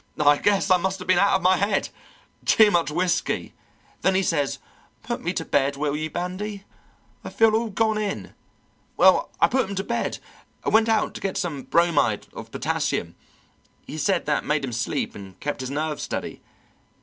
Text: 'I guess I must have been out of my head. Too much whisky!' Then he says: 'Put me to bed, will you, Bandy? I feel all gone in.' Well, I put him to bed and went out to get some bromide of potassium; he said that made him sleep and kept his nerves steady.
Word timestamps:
'I 0.19 0.37
guess 0.39 0.71
I 0.71 0.77
must 0.77 0.97
have 0.97 1.07
been 1.07 1.19
out 1.19 1.35
of 1.35 1.43
my 1.43 1.57
head. 1.57 1.89
Too 2.43 2.71
much 2.71 2.89
whisky!' 2.89 3.53
Then 4.01 4.15
he 4.15 4.23
says: 4.23 4.57
'Put 5.03 5.21
me 5.21 5.31
to 5.33 5.45
bed, 5.45 5.75
will 5.77 5.95
you, 5.95 6.09
Bandy? 6.09 6.63
I 7.23 7.29
feel 7.29 7.55
all 7.55 7.69
gone 7.69 7.99
in.' 7.99 8.33
Well, 8.97 9.29
I 9.39 9.45
put 9.47 9.69
him 9.69 9.75
to 9.75 9.83
bed 9.83 10.17
and 10.65 10.73
went 10.73 10.89
out 10.89 11.13
to 11.13 11.21
get 11.21 11.37
some 11.37 11.61
bromide 11.61 12.25
of 12.33 12.49
potassium; 12.49 13.13
he 13.85 13.99
said 13.99 14.25
that 14.25 14.43
made 14.43 14.65
him 14.65 14.73
sleep 14.73 15.13
and 15.13 15.39
kept 15.39 15.61
his 15.61 15.69
nerves 15.69 16.01
steady. 16.01 16.41